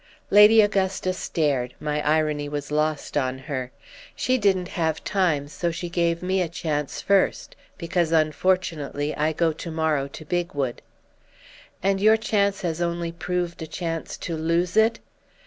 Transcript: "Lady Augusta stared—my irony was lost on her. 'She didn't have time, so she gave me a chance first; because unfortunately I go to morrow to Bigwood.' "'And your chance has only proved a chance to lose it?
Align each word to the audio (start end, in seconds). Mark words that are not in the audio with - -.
"Lady 0.31 0.61
Augusta 0.61 1.13
stared—my 1.13 2.01
irony 2.01 2.49
was 2.49 2.71
lost 2.71 3.15
on 3.15 3.37
her. 3.37 3.71
'She 4.15 4.35
didn't 4.39 4.69
have 4.69 5.03
time, 5.03 5.47
so 5.47 5.69
she 5.69 5.89
gave 5.89 6.23
me 6.23 6.41
a 6.41 6.49
chance 6.49 7.03
first; 7.03 7.55
because 7.77 8.11
unfortunately 8.11 9.15
I 9.15 9.31
go 9.31 9.51
to 9.53 9.69
morrow 9.69 10.07
to 10.07 10.25
Bigwood.' 10.25 10.81
"'And 11.83 12.01
your 12.01 12.17
chance 12.17 12.63
has 12.63 12.81
only 12.81 13.11
proved 13.11 13.61
a 13.61 13.67
chance 13.67 14.17
to 14.25 14.35
lose 14.35 14.75
it? 14.75 14.97